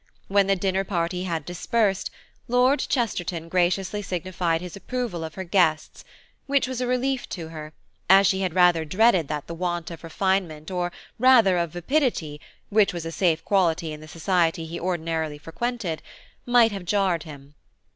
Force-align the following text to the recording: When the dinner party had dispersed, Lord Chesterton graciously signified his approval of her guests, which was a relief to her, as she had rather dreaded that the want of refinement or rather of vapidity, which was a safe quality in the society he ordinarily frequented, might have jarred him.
When 0.29 0.47
the 0.47 0.55
dinner 0.55 0.83
party 0.83 1.25
had 1.25 1.45
dispersed, 1.45 2.09
Lord 2.47 2.79
Chesterton 2.79 3.47
graciously 3.49 4.01
signified 4.01 4.59
his 4.59 4.75
approval 4.75 5.23
of 5.23 5.35
her 5.35 5.43
guests, 5.43 6.03
which 6.47 6.67
was 6.67 6.81
a 6.81 6.87
relief 6.87 7.29
to 7.29 7.49
her, 7.49 7.71
as 8.09 8.25
she 8.25 8.41
had 8.41 8.55
rather 8.55 8.83
dreaded 8.83 9.27
that 9.27 9.45
the 9.45 9.53
want 9.53 9.91
of 9.91 10.03
refinement 10.03 10.71
or 10.71 10.91
rather 11.19 11.55
of 11.59 11.73
vapidity, 11.73 12.41
which 12.69 12.95
was 12.95 13.05
a 13.05 13.11
safe 13.11 13.45
quality 13.45 13.93
in 13.93 13.99
the 14.01 14.07
society 14.07 14.65
he 14.65 14.79
ordinarily 14.79 15.37
frequented, 15.37 16.01
might 16.47 16.71
have 16.71 16.85
jarred 16.85 17.21
him. 17.21 17.53